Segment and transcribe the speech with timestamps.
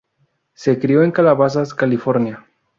[0.55, 2.43] Se crio en Calabasas, California.